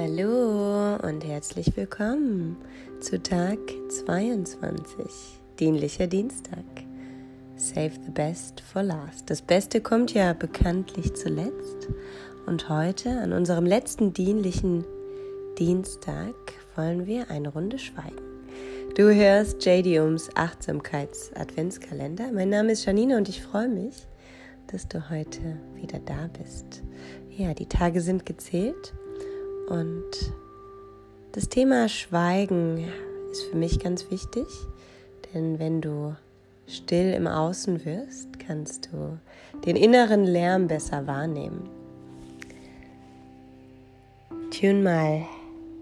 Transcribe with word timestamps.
Hallo 0.00 0.94
und 1.02 1.24
herzlich 1.24 1.76
willkommen 1.76 2.56
zu 3.00 3.20
Tag 3.20 3.58
22, 3.88 5.40
dienlicher 5.58 6.06
Dienstag. 6.06 6.62
Save 7.56 7.90
the 8.06 8.12
best 8.12 8.60
for 8.60 8.84
last. 8.84 9.28
Das 9.28 9.42
Beste 9.42 9.80
kommt 9.80 10.14
ja 10.14 10.34
bekanntlich 10.34 11.14
zuletzt. 11.14 11.88
Und 12.46 12.68
heute, 12.68 13.10
an 13.10 13.32
unserem 13.32 13.66
letzten 13.66 14.12
dienlichen 14.12 14.84
Dienstag, 15.58 16.36
wollen 16.76 17.06
wir 17.06 17.28
eine 17.28 17.48
Runde 17.48 17.80
schweigen. 17.80 18.22
Du 18.94 19.12
hörst 19.12 19.66
JDUMs 19.66 20.30
Achtsamkeits-Adventskalender. 20.36 22.30
Mein 22.32 22.50
Name 22.50 22.70
ist 22.70 22.84
Janine 22.84 23.16
und 23.16 23.28
ich 23.28 23.42
freue 23.42 23.68
mich, 23.68 24.06
dass 24.68 24.86
du 24.86 25.10
heute 25.10 25.58
wieder 25.74 25.98
da 25.98 26.30
bist. 26.40 26.84
Ja, 27.36 27.52
die 27.52 27.66
Tage 27.66 28.00
sind 28.00 28.24
gezählt 28.24 28.94
und 29.68 30.32
das 31.32 31.48
Thema 31.48 31.88
Schweigen 31.88 32.88
ist 33.30 33.44
für 33.44 33.56
mich 33.56 33.78
ganz 33.80 34.10
wichtig, 34.10 34.46
denn 35.32 35.58
wenn 35.58 35.80
du 35.80 36.16
still 36.66 37.12
im 37.12 37.26
Außen 37.26 37.84
wirst, 37.84 38.38
kannst 38.38 38.90
du 38.92 39.18
den 39.66 39.76
inneren 39.76 40.24
Lärm 40.24 40.68
besser 40.68 41.06
wahrnehmen. 41.06 41.68
Tune 44.50 44.82
mal 44.82 45.22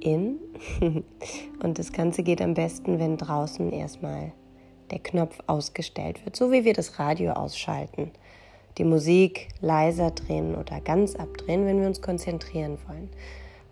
in 0.00 0.38
und 1.62 1.78
das 1.78 1.92
Ganze 1.92 2.22
geht 2.22 2.42
am 2.42 2.54
besten, 2.54 2.98
wenn 2.98 3.16
draußen 3.16 3.72
erstmal 3.72 4.32
der 4.90 4.98
Knopf 4.98 5.38
ausgestellt 5.46 6.24
wird, 6.24 6.36
so 6.36 6.52
wie 6.52 6.64
wir 6.64 6.74
das 6.74 6.98
Radio 6.98 7.32
ausschalten, 7.32 8.10
die 8.78 8.84
Musik 8.84 9.48
leiser 9.60 10.10
drehen 10.10 10.54
oder 10.54 10.80
ganz 10.80 11.16
abdrehen, 11.16 11.66
wenn 11.66 11.80
wir 11.80 11.86
uns 11.86 12.02
konzentrieren 12.02 12.78
wollen. 12.86 13.08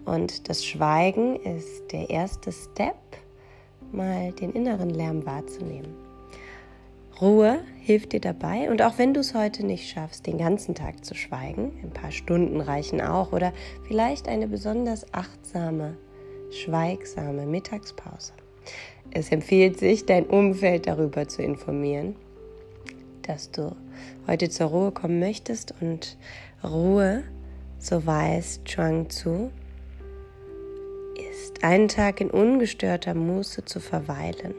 Und 0.05 0.49
das 0.49 0.65
Schweigen 0.65 1.37
ist 1.37 1.93
der 1.93 2.11
erste 2.11 2.53
Step, 2.53 2.97
mal 3.93 4.33
den 4.33 4.53
inneren 4.53 4.91
Lärm 4.91 5.25
wahrzunehmen. 5.25 5.95
Ruhe 7.21 7.61
hilft 7.81 8.13
dir 8.13 8.21
dabei 8.21 8.69
und 8.71 8.83
auch 8.83 8.99
wenn 8.99 9.15
du 9.15 9.21
es 9.21 9.35
heute 9.35 9.65
nicht 9.65 9.89
schaffst, 9.89 10.27
den 10.27 10.39
ganzen 10.39 10.75
Tag 10.75 11.05
zu 11.05 11.15
schweigen, 11.15 11.73
ein 11.83 11.91
paar 11.91 12.11
Stunden 12.11 12.61
reichen 12.61 13.01
auch 13.01 13.33
oder 13.33 13.53
vielleicht 13.87 14.27
eine 14.29 14.49
besonders 14.49 15.07
achtsame, 15.15 15.97
schweigsame 16.51 17.47
Mittagspause. 17.47 18.33
Es 19.13 19.31
empfiehlt 19.31 19.79
sich, 19.79 20.07
dein 20.07 20.27
Umfeld 20.27 20.89
darüber 20.89 21.29
zu 21.29 21.43
informieren, 21.43 22.17
dass 23.23 23.53
du 23.53 23.77
heute 24.27 24.51
zur 24.51 24.67
Ruhe 24.67 24.91
kommen 24.91 25.21
möchtest 25.21 25.73
und 25.81 26.19
Ruhe, 26.65 27.23
so 27.79 28.05
weiß 28.05 28.65
Chuang 28.65 29.09
Tzu, 29.09 29.51
einen 31.63 31.89
Tag 31.89 32.21
in 32.21 32.31
ungestörter 32.31 33.15
Muße 33.15 33.65
zu 33.65 33.79
verweilen, 33.79 34.55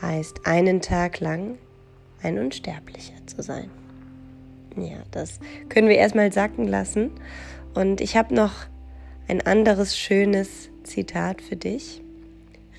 heißt 0.00 0.46
einen 0.46 0.80
Tag 0.80 1.20
lang 1.20 1.58
ein 2.22 2.38
Unsterblicher 2.38 3.26
zu 3.26 3.42
sein. 3.42 3.70
Ja, 4.76 4.98
das 5.10 5.40
können 5.68 5.88
wir 5.88 5.96
erstmal 5.96 6.32
sacken 6.32 6.66
lassen. 6.68 7.10
Und 7.74 8.00
ich 8.00 8.16
habe 8.16 8.34
noch 8.34 8.52
ein 9.28 9.40
anderes 9.40 9.96
schönes 9.96 10.70
Zitat 10.84 11.42
für 11.42 11.56
dich. 11.56 12.02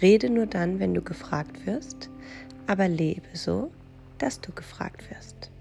Rede 0.01 0.29
nur 0.29 0.47
dann, 0.47 0.79
wenn 0.79 0.93
du 0.93 1.01
gefragt 1.01 1.65
wirst, 1.65 2.09
aber 2.67 2.87
lebe 2.87 3.27
so, 3.33 3.71
dass 4.17 4.41
du 4.41 4.51
gefragt 4.51 5.09
wirst. 5.11 5.51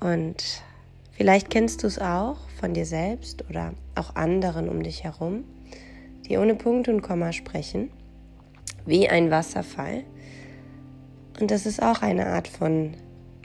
Und 0.00 0.62
vielleicht 1.12 1.50
kennst 1.50 1.82
du 1.82 1.86
es 1.86 1.98
auch 1.98 2.38
von 2.60 2.74
dir 2.74 2.86
selbst 2.86 3.48
oder 3.48 3.72
auch 3.98 4.16
anderen 4.16 4.68
um 4.68 4.82
dich 4.82 5.04
herum 5.04 5.44
die 6.28 6.36
ohne 6.36 6.54
Punkt 6.54 6.88
und 6.88 7.02
Komma 7.02 7.32
sprechen, 7.32 7.90
wie 8.86 9.08
ein 9.08 9.30
Wasserfall. 9.30 10.04
Und 11.40 11.50
das 11.50 11.66
ist 11.66 11.82
auch 11.82 12.02
eine 12.02 12.26
Art 12.26 12.48
von 12.48 12.94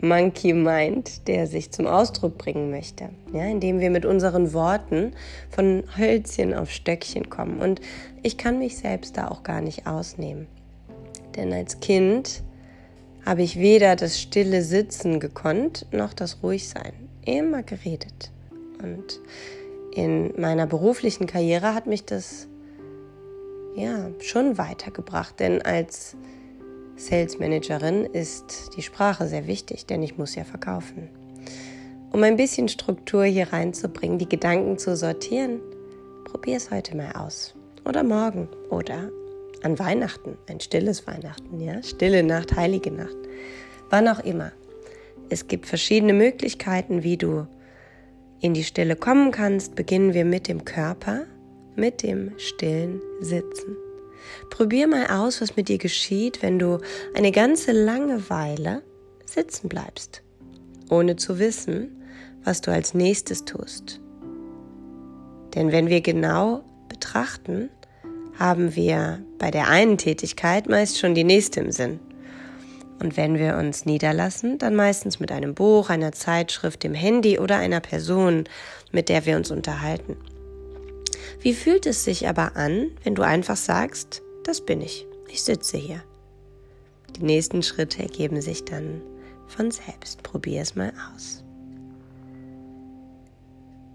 Monkey 0.01 0.53
Mind, 0.53 1.27
der 1.27 1.47
sich 1.47 1.71
zum 1.71 1.87
Ausdruck 1.87 2.37
bringen 2.37 2.71
möchte, 2.71 3.09
ja, 3.31 3.45
indem 3.45 3.79
wir 3.79 3.89
mit 3.89 4.05
unseren 4.05 4.51
Worten 4.53 5.13
von 5.49 5.83
Hölzchen 5.97 6.53
auf 6.53 6.71
Stöckchen 6.71 7.29
kommen. 7.29 7.59
Und 7.59 7.79
ich 8.21 8.37
kann 8.37 8.59
mich 8.59 8.77
selbst 8.77 9.15
da 9.17 9.29
auch 9.29 9.43
gar 9.43 9.61
nicht 9.61 9.87
ausnehmen. 9.87 10.47
Denn 11.35 11.53
als 11.53 11.79
Kind 11.79 12.43
habe 13.25 13.43
ich 13.43 13.57
weder 13.57 13.95
das 13.95 14.19
stille 14.19 14.61
Sitzen 14.61 15.21
gekonnt, 15.21 15.85
noch 15.91 16.13
das 16.13 16.43
Ruhigsein. 16.43 16.91
Immer 17.25 17.63
geredet. 17.63 18.31
Und 18.81 19.21
in 19.95 20.39
meiner 20.39 20.65
beruflichen 20.65 21.27
Karriere 21.27 21.73
hat 21.73 21.87
mich 21.87 22.05
das 22.05 22.47
ja, 23.75 24.09
schon 24.19 24.57
weitergebracht, 24.57 25.39
denn 25.39 25.61
als 25.61 26.15
Sales 26.95 27.39
Managerin 27.39 28.05
ist 28.05 28.71
die 28.77 28.81
Sprache 28.81 29.27
sehr 29.27 29.47
wichtig, 29.47 29.85
denn 29.85 30.03
ich 30.03 30.17
muss 30.17 30.35
ja 30.35 30.43
verkaufen. 30.43 31.09
Um 32.11 32.21
ein 32.23 32.37
bisschen 32.37 32.67
Struktur 32.67 33.23
hier 33.25 33.51
reinzubringen, 33.51 34.19
die 34.19 34.29
Gedanken 34.29 34.77
zu 34.77 34.95
sortieren, 34.95 35.59
probier 36.25 36.57
es 36.57 36.69
heute 36.69 36.95
mal 36.95 37.11
aus. 37.13 37.55
Oder 37.85 38.03
morgen. 38.03 38.47
Oder 38.69 39.09
an 39.63 39.79
Weihnachten. 39.79 40.37
Ein 40.47 40.59
stilles 40.59 41.07
Weihnachten, 41.07 41.59
ja? 41.59 41.81
Stille 41.81 42.21
Nacht, 42.21 42.55
heilige 42.55 42.91
Nacht. 42.91 43.17
Wann 43.89 44.07
auch 44.07 44.19
immer. 44.19 44.51
Es 45.29 45.47
gibt 45.47 45.65
verschiedene 45.65 46.13
Möglichkeiten, 46.13 47.01
wie 47.01 47.17
du 47.17 47.47
in 48.43 48.53
die 48.53 48.63
Stille 48.63 48.95
kommen 48.95 49.31
kannst. 49.31 49.73
Beginnen 49.73 50.13
wir 50.13 50.25
mit 50.25 50.47
dem 50.47 50.63
Körper 50.65 51.25
mit 51.75 52.03
dem 52.03 52.31
stillen 52.37 53.01
Sitzen. 53.19 53.75
Probier 54.49 54.87
mal 54.87 55.07
aus, 55.07 55.41
was 55.41 55.55
mit 55.55 55.69
dir 55.69 55.77
geschieht, 55.77 56.41
wenn 56.41 56.59
du 56.59 56.79
eine 57.13 57.31
ganze 57.31 57.71
lange 57.71 58.29
Weile 58.29 58.83
sitzen 59.25 59.69
bleibst, 59.69 60.21
ohne 60.89 61.15
zu 61.15 61.39
wissen, 61.39 62.03
was 62.43 62.61
du 62.61 62.71
als 62.71 62.93
nächstes 62.93 63.45
tust. 63.45 63.99
Denn 65.55 65.71
wenn 65.71 65.87
wir 65.87 66.01
genau 66.01 66.63
betrachten, 66.89 67.69
haben 68.37 68.75
wir 68.75 69.23
bei 69.37 69.51
der 69.51 69.69
einen 69.69 69.97
Tätigkeit 69.97 70.67
meist 70.67 70.99
schon 70.99 71.15
die 71.15 71.23
nächste 71.23 71.59
im 71.59 71.71
Sinn. 71.71 71.99
Und 72.99 73.17
wenn 73.17 73.37
wir 73.37 73.57
uns 73.57 73.85
niederlassen, 73.85 74.57
dann 74.57 74.75
meistens 74.75 75.19
mit 75.19 75.31
einem 75.31 75.55
Buch, 75.55 75.89
einer 75.89 76.11
Zeitschrift, 76.11 76.83
dem 76.83 76.93
Handy 76.93 77.39
oder 77.39 77.57
einer 77.57 77.79
Person, 77.79 78.45
mit 78.91 79.09
der 79.09 79.25
wir 79.25 79.35
uns 79.35 79.51
unterhalten. 79.51 80.15
Wie 81.41 81.53
fühlt 81.53 81.85
es 81.85 82.03
sich 82.05 82.27
aber 82.27 82.55
an, 82.55 82.91
wenn 83.03 83.15
du 83.15 83.23
einfach 83.23 83.57
sagst, 83.57 84.21
das 84.43 84.61
bin 84.61 84.81
ich, 84.81 85.05
ich 85.27 85.43
sitze 85.43 85.77
hier? 85.77 86.03
Die 87.17 87.23
nächsten 87.23 87.61
Schritte 87.63 88.01
ergeben 88.01 88.41
sich 88.41 88.65
dann 88.65 89.01
von 89.47 89.71
selbst. 89.71 90.23
Probier 90.23 90.61
es 90.61 90.75
mal 90.75 90.93
aus. 91.13 91.43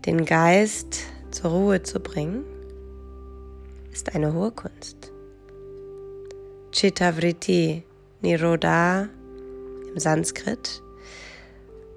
Den 0.06 0.24
Geist 0.24 1.00
zur 1.30 1.50
Ruhe 1.50 1.82
zu 1.82 2.00
bringen, 2.00 2.44
ist 3.92 4.14
eine 4.14 4.32
hohe 4.32 4.52
Kunst. 4.52 5.12
Chittavriti 6.72 7.82
Nirodha 8.20 9.08
im 9.92 9.98
Sanskrit 9.98 10.82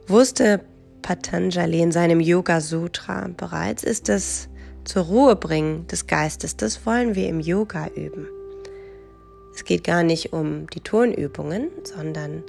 wusste 0.07 0.61
Patanjali 1.01 1.81
in 1.81 1.91
seinem 1.91 2.19
Yoga 2.19 2.61
Sutra 2.61 3.27
bereits, 3.35 3.83
ist 3.83 4.07
es 4.07 4.47
zur 4.83 5.03
Ruhe 5.03 5.35
bringen 5.35 5.87
des 5.87 6.05
Geistes, 6.05 6.55
das 6.57 6.85
wollen 6.85 7.15
wir 7.15 7.27
im 7.27 7.39
Yoga 7.39 7.87
üben. 7.87 8.27
Es 9.55 9.65
geht 9.65 9.83
gar 9.83 10.03
nicht 10.03 10.31
um 10.31 10.67
die 10.67 10.81
Turnübungen, 10.81 11.69
sondern 11.83 12.43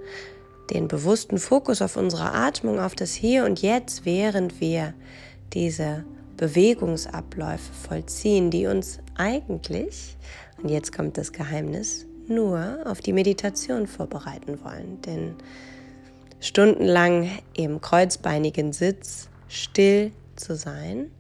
den 0.71 0.89
bewussten 0.89 1.39
Fokus 1.39 1.83
auf 1.83 1.97
unsere 1.97 2.33
Atmung, 2.33 2.79
auf 2.79 2.95
das 2.95 3.13
Hier 3.15 3.45
und 3.45 3.63
Jetzt, 3.63 4.05
während 4.05 4.61
wir 4.61 4.95
diese 5.53 6.05
Bewegungsabläufe 6.37 7.73
vollziehen, 7.73 8.51
die 8.51 8.67
uns 8.67 8.99
eigentlich, 9.17 10.17
und 10.63 10.71
jetzt 10.71 10.95
kommt 10.95 11.19
das 11.19 11.33
Geheimnis, 11.33 12.07
nur 12.29 12.79
auf 12.85 13.01
die 13.01 13.13
Meditation 13.13 13.87
vorbereiten 13.87 14.59
wollen. 14.65 15.01
Denn 15.03 15.35
stundenlang 16.41 17.31
im 17.55 17.81
kreuzbeinigen 17.81 18.73
Sitz 18.73 19.29
still 19.49 20.13
zu 20.37 20.57
sein, 20.57 21.11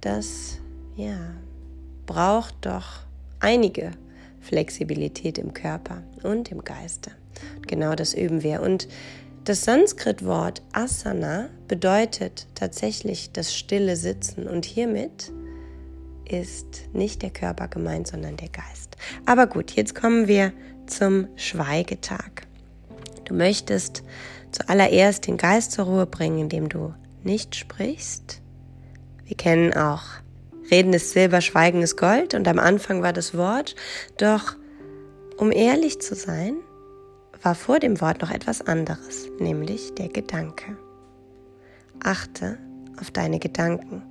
das 0.00 0.58
ja, 0.96 1.18
braucht 2.06 2.54
doch 2.62 3.00
einige 3.40 3.92
Flexibilität 4.40 5.38
im 5.38 5.52
Körper 5.52 6.02
und 6.22 6.50
im 6.50 6.62
Geiste. 6.62 7.10
Genau 7.66 7.94
das 7.94 8.14
üben 8.14 8.42
wir. 8.42 8.62
Und 8.62 8.88
das 9.44 9.64
Sanskrit-Wort 9.64 10.62
Asana 10.72 11.48
bedeutet 11.68 12.46
tatsächlich 12.54 13.32
das 13.32 13.54
stille 13.54 13.96
Sitzen 13.96 14.46
und 14.46 14.64
hiermit 14.64 15.32
ist 16.28 16.88
nicht 16.92 17.22
der 17.22 17.30
Körper 17.30 17.68
gemeint, 17.68 18.06
sondern 18.06 18.36
der 18.36 18.48
Geist. 18.48 18.96
Aber 19.24 19.46
gut, 19.46 19.72
jetzt 19.72 19.94
kommen 19.94 20.28
wir 20.28 20.52
zum 20.86 21.28
Schweigetag. 21.36 22.46
Du 23.24 23.34
möchtest 23.34 24.02
zuallererst 24.52 25.26
den 25.26 25.36
Geist 25.36 25.72
zur 25.72 25.86
Ruhe 25.86 26.06
bringen, 26.06 26.38
indem 26.38 26.68
du 26.68 26.94
nicht 27.22 27.56
sprichst, 27.56 28.40
wir 29.24 29.36
kennen 29.36 29.74
auch 29.74 30.04
Reden 30.70 30.92
ist 30.92 31.10
Silber, 31.10 31.40
Schweigen 31.40 31.82
ist 31.82 31.96
Gold 31.96 32.34
und 32.34 32.48
am 32.48 32.58
Anfang 32.58 33.02
war 33.02 33.12
das 33.12 33.36
Wort. 33.36 33.76
Doch 34.18 34.56
um 35.36 35.52
ehrlich 35.52 36.00
zu 36.00 36.14
sein, 36.14 36.56
war 37.42 37.54
vor 37.54 37.78
dem 37.78 38.00
Wort 38.00 38.22
noch 38.22 38.30
etwas 38.30 38.62
anderes, 38.62 39.28
nämlich 39.38 39.94
der 39.94 40.08
Gedanke. 40.08 40.76
Achte 42.02 42.58
auf 43.00 43.10
deine 43.10 43.38
Gedanken, 43.38 44.02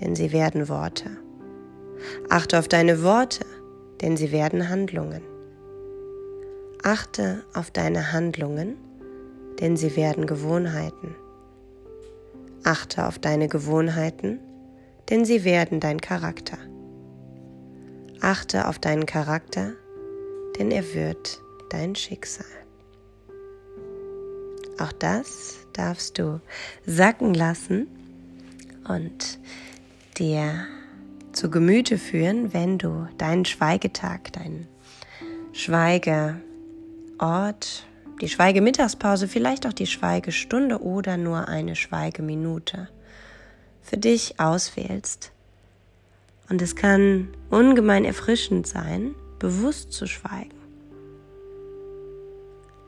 denn 0.00 0.14
sie 0.14 0.32
werden 0.32 0.68
Worte. 0.68 1.10
Achte 2.28 2.58
auf 2.58 2.68
deine 2.68 3.02
Worte, 3.02 3.44
denn 4.00 4.16
sie 4.16 4.32
werden 4.32 4.68
Handlungen. 4.68 5.22
Achte 6.82 7.44
auf 7.54 7.70
deine 7.70 8.12
Handlungen, 8.12 8.76
denn 9.60 9.76
sie 9.76 9.94
werden 9.96 10.26
Gewohnheiten. 10.26 11.14
Achte 12.64 13.06
auf 13.06 13.18
deine 13.18 13.48
Gewohnheiten, 13.48 14.40
denn 15.10 15.24
sie 15.24 15.44
werden 15.44 15.80
dein 15.80 16.00
Charakter. 16.00 16.58
Achte 18.20 18.68
auf 18.68 18.78
deinen 18.78 19.06
Charakter, 19.06 19.72
denn 20.58 20.70
er 20.70 20.94
wird 20.94 21.40
dein 21.70 21.94
Schicksal. 21.94 22.46
Auch 24.78 24.92
das 24.92 25.58
darfst 25.72 26.18
du 26.18 26.40
sacken 26.86 27.34
lassen 27.34 27.86
und 28.88 29.38
dir 30.18 30.66
zu 31.32 31.50
Gemüte 31.50 31.98
führen, 31.98 32.52
wenn 32.52 32.78
du 32.78 33.08
deinen 33.18 33.44
Schweigetag, 33.44 34.32
deinen 34.32 34.68
Schweigeort, 35.52 36.40
die 38.20 38.28
Schweigemittagspause, 38.28 39.28
vielleicht 39.28 39.66
auch 39.66 39.72
die 39.72 39.86
Schweigestunde 39.86 40.82
oder 40.82 41.16
nur 41.16 41.48
eine 41.48 41.76
Schweigeminute 41.76 42.88
für 43.82 43.96
dich 43.96 44.38
auswählst. 44.38 45.32
Und 46.48 46.62
es 46.62 46.76
kann 46.76 47.28
ungemein 47.50 48.04
erfrischend 48.04 48.66
sein, 48.66 49.14
bewusst 49.38 49.92
zu 49.92 50.06
schweigen. 50.06 50.62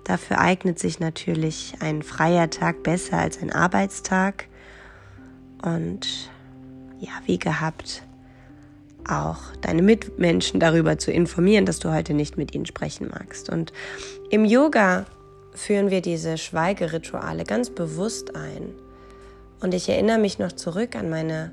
Dafür 0.04 0.38
eignet 0.38 0.78
sich 0.78 1.00
natürlich 1.00 1.74
ein 1.80 2.02
freier 2.02 2.50
Tag 2.50 2.82
besser 2.82 3.18
als 3.18 3.40
ein 3.40 3.50
Arbeitstag. 3.50 4.48
Und 5.62 6.30
ja, 7.00 7.12
wie 7.24 7.38
gehabt, 7.38 8.02
auch 9.08 9.38
deine 9.60 9.82
Mitmenschen 9.82 10.60
darüber 10.60 10.98
zu 10.98 11.10
informieren, 11.10 11.66
dass 11.66 11.78
du 11.78 11.92
heute 11.92 12.14
nicht 12.14 12.36
mit 12.36 12.54
ihnen 12.54 12.66
sprechen 12.66 13.08
magst. 13.08 13.50
Und 13.50 13.72
im 14.30 14.44
Yoga 14.44 15.06
führen 15.54 15.90
wir 15.90 16.00
diese 16.00 16.38
Schweigerituale 16.38 17.44
ganz 17.44 17.70
bewusst 17.70 18.34
ein. 18.34 18.74
Und 19.60 19.74
ich 19.74 19.88
erinnere 19.88 20.18
mich 20.18 20.38
noch 20.38 20.52
zurück 20.52 20.96
an 20.96 21.10
meine 21.10 21.52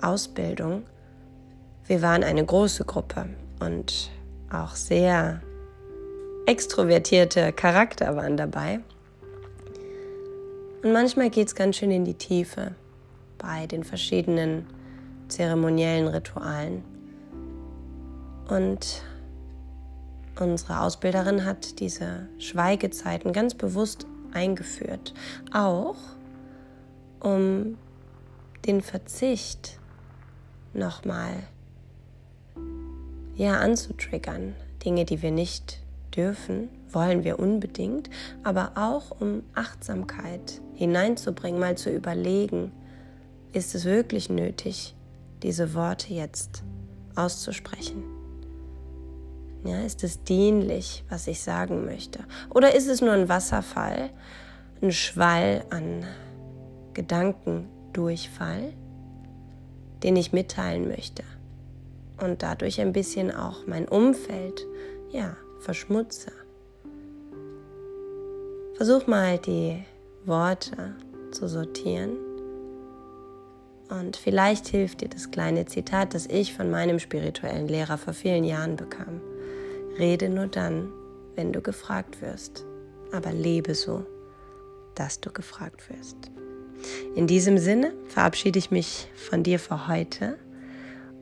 Ausbildung. 0.00 0.82
Wir 1.86 2.02
waren 2.02 2.22
eine 2.22 2.44
große 2.44 2.84
Gruppe 2.84 3.26
und 3.60 4.10
auch 4.52 4.74
sehr 4.74 5.42
extrovertierte 6.46 7.52
Charakter 7.52 8.16
waren 8.16 8.36
dabei. 8.36 8.80
Und 10.82 10.92
manchmal 10.92 11.30
geht 11.30 11.48
es 11.48 11.54
ganz 11.54 11.76
schön 11.76 11.90
in 11.90 12.04
die 12.04 12.14
Tiefe 12.14 12.74
bei 13.38 13.66
den 13.66 13.84
verschiedenen 13.84 14.66
zeremoniellen 15.30 16.08
Ritualen. 16.08 16.84
Und 18.48 19.02
unsere 20.38 20.80
Ausbilderin 20.80 21.44
hat 21.44 21.80
diese 21.80 22.28
Schweigezeiten 22.38 23.32
ganz 23.32 23.54
bewusst 23.54 24.06
eingeführt, 24.32 25.14
auch 25.52 25.96
um 27.20 27.76
den 28.66 28.80
Verzicht 28.80 29.78
nochmal 30.72 31.32
ja 33.36 33.58
anzutriggern, 33.58 34.54
Dinge, 34.84 35.04
die 35.04 35.22
wir 35.22 35.30
nicht 35.30 35.80
dürfen, 36.14 36.68
wollen 36.90 37.24
wir 37.24 37.38
unbedingt, 37.38 38.10
aber 38.42 38.72
auch 38.74 39.20
um 39.20 39.42
Achtsamkeit 39.54 40.60
hineinzubringen, 40.74 41.60
mal 41.60 41.76
zu 41.76 41.90
überlegen, 41.90 42.72
ist 43.52 43.74
es 43.74 43.84
wirklich 43.84 44.28
nötig, 44.30 44.94
diese 45.42 45.74
Worte 45.74 46.12
jetzt 46.12 46.62
auszusprechen? 47.14 48.02
Ja, 49.64 49.82
ist 49.82 50.02
es 50.04 50.22
dienlich, 50.24 51.04
was 51.08 51.26
ich 51.26 51.42
sagen 51.42 51.84
möchte? 51.84 52.20
Oder 52.48 52.74
ist 52.74 52.88
es 52.88 53.00
nur 53.00 53.12
ein 53.12 53.28
Wasserfall, 53.28 54.10
ein 54.80 54.92
Schwall 54.92 55.64
an 55.70 56.04
Gedankendurchfall, 56.94 58.72
den 60.02 60.16
ich 60.16 60.32
mitteilen 60.32 60.88
möchte? 60.88 61.24
Und 62.22 62.42
dadurch 62.42 62.80
ein 62.80 62.92
bisschen 62.92 63.34
auch 63.34 63.66
mein 63.66 63.86
Umfeld, 63.86 64.66
ja, 65.10 65.36
verschmutze. 65.60 66.32
Versuch 68.76 69.06
mal 69.06 69.38
die 69.38 69.84
Worte 70.24 70.94
zu 71.32 71.48
sortieren 71.48 72.16
und 73.90 74.16
vielleicht 74.16 74.68
hilft 74.68 75.00
dir 75.00 75.08
das 75.08 75.30
kleine 75.30 75.66
Zitat, 75.66 76.14
das 76.14 76.26
ich 76.26 76.54
von 76.54 76.70
meinem 76.70 76.98
spirituellen 76.98 77.68
Lehrer 77.68 77.98
vor 77.98 78.14
vielen 78.14 78.44
Jahren 78.44 78.76
bekam. 78.76 79.20
Rede 79.98 80.28
nur 80.28 80.46
dann, 80.46 80.90
wenn 81.34 81.52
du 81.52 81.60
gefragt 81.60 82.22
wirst, 82.22 82.64
aber 83.12 83.32
lebe 83.32 83.74
so, 83.74 84.06
dass 84.94 85.20
du 85.20 85.32
gefragt 85.32 85.88
wirst. 85.90 86.16
In 87.14 87.26
diesem 87.26 87.58
Sinne 87.58 87.92
verabschiede 88.08 88.58
ich 88.58 88.70
mich 88.70 89.08
von 89.14 89.42
dir 89.42 89.58
für 89.58 89.88
heute 89.88 90.38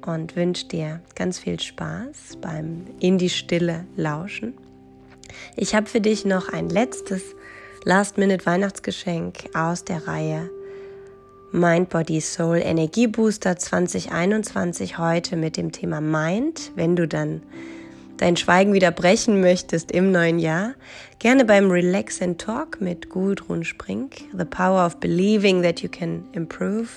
und 0.07 0.37
wünsche 0.37 0.67
dir 0.67 1.01
ganz 1.15 1.39
viel 1.39 1.59
Spaß 1.59 2.39
beim 2.41 2.87
in 3.01 3.19
die 3.19 3.31
Stille 3.31 3.87
lauschen. 3.97 4.55
Ich 5.57 5.75
habe 5.75 5.87
für 5.87 6.01
dich 6.01 6.25
noch 6.25 6.49
ein 6.53 6.69
letztes 6.69 7.23
Last-Minute-Weihnachtsgeschenk 7.85 9.51
aus 9.55 9.85
der 9.85 10.07
Reihe 10.07 10.51
Mind, 11.51 11.89
Body, 11.89 12.21
Soul 12.21 12.59
Energiebooster 12.59 13.57
2021 13.57 14.99
heute 14.99 15.35
mit 15.35 15.57
dem 15.57 15.73
Thema 15.73 16.03
Mind. 16.03 16.73
Wenn 16.75 16.95
du 16.95 17.09
dann 17.09 17.43
dein 18.19 18.37
Schweigen 18.37 18.75
wieder 18.75 18.91
brechen 18.91 19.41
möchtest 19.41 19.91
im 19.91 20.13
neuen 20.13 20.39
Jahr, 20.39 20.75
gerne 21.19 21.47
beim 21.47 21.71
Relax 21.71 22.21
and 22.21 22.39
Talk 22.39 22.83
mit 22.83 23.09
Gudrun 23.09 23.65
Sprink. 23.65 24.17
The 24.37 24.45
Power 24.45 24.85
of 24.85 25.01
Believing 25.01 25.63
that 25.63 25.81
you 25.81 25.89
can 25.89 26.25
improve. 26.33 26.89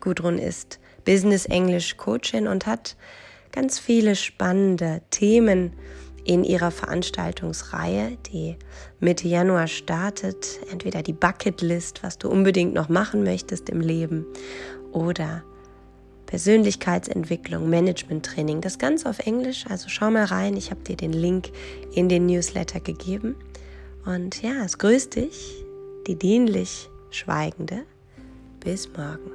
Gudrun 0.00 0.36
ist 0.36 0.80
Business 1.04 1.46
English 1.46 1.96
Coachin 1.96 2.48
und 2.48 2.66
hat 2.66 2.96
ganz 3.52 3.78
viele 3.78 4.16
spannende 4.16 5.02
Themen 5.10 5.74
in 6.24 6.44
ihrer 6.44 6.70
Veranstaltungsreihe, 6.70 8.16
die 8.32 8.56
Mitte 9.00 9.28
Januar 9.28 9.66
startet. 9.66 10.60
Entweder 10.70 11.02
die 11.02 11.12
Bucketlist, 11.12 12.02
was 12.02 12.18
du 12.18 12.28
unbedingt 12.28 12.74
noch 12.74 12.88
machen 12.88 13.22
möchtest 13.24 13.68
im 13.70 13.80
Leben, 13.80 14.26
oder 14.92 15.42
Persönlichkeitsentwicklung, 16.26 17.68
Management-Training. 17.68 18.60
Das 18.60 18.78
Ganze 18.78 19.08
auf 19.08 19.18
Englisch, 19.18 19.66
also 19.68 19.88
schau 19.88 20.10
mal 20.10 20.24
rein. 20.24 20.56
Ich 20.56 20.70
habe 20.70 20.80
dir 20.80 20.96
den 20.96 21.12
Link 21.12 21.50
in 21.92 22.08
den 22.08 22.26
Newsletter 22.26 22.80
gegeben. 22.80 23.36
Und 24.06 24.42
ja, 24.42 24.64
es 24.64 24.78
grüßt 24.78 25.16
dich, 25.16 25.64
die 26.06 26.16
dienlich 26.16 26.88
Schweigende. 27.10 27.84
Bis 28.60 28.88
morgen, 28.88 29.30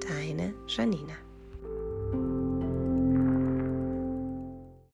deine 0.00 0.54
Janina. 0.68 1.27